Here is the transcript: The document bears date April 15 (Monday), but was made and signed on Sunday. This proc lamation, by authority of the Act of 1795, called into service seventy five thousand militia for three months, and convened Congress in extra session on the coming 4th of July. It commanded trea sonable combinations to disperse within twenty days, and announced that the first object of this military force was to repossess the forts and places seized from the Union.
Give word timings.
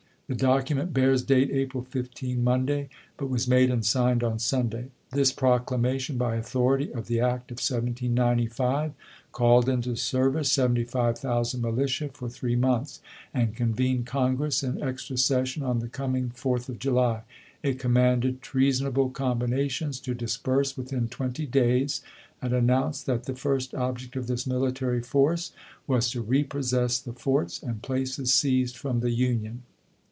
The 0.27 0.37
document 0.37 0.93
bears 0.93 1.23
date 1.23 1.49
April 1.51 1.83
15 1.83 2.41
(Monday), 2.41 2.87
but 3.17 3.29
was 3.29 3.49
made 3.49 3.69
and 3.69 3.85
signed 3.85 4.23
on 4.23 4.39
Sunday. 4.39 4.85
This 5.11 5.33
proc 5.33 5.65
lamation, 5.67 6.17
by 6.17 6.37
authority 6.37 6.89
of 6.93 7.07
the 7.07 7.19
Act 7.19 7.51
of 7.51 7.55
1795, 7.55 8.93
called 9.33 9.67
into 9.67 9.93
service 9.97 10.49
seventy 10.49 10.85
five 10.85 11.17
thousand 11.19 11.59
militia 11.61 12.11
for 12.13 12.29
three 12.29 12.55
months, 12.55 13.01
and 13.33 13.57
convened 13.57 14.05
Congress 14.05 14.63
in 14.63 14.81
extra 14.81 15.17
session 15.17 15.63
on 15.63 15.79
the 15.79 15.89
coming 15.89 16.29
4th 16.29 16.69
of 16.69 16.79
July. 16.79 17.23
It 17.61 17.77
commanded 17.77 18.41
trea 18.41 18.69
sonable 18.71 19.11
combinations 19.13 19.99
to 19.99 20.13
disperse 20.13 20.77
within 20.77 21.09
twenty 21.09 21.45
days, 21.45 22.01
and 22.41 22.53
announced 22.53 23.05
that 23.07 23.25
the 23.25 23.35
first 23.35 23.75
object 23.75 24.15
of 24.15 24.27
this 24.27 24.47
military 24.47 25.01
force 25.01 25.51
was 25.87 26.09
to 26.11 26.21
repossess 26.21 26.99
the 26.99 27.11
forts 27.11 27.61
and 27.61 27.81
places 27.83 28.31
seized 28.33 28.77
from 28.77 29.01
the 29.01 29.11
Union. 29.11 29.63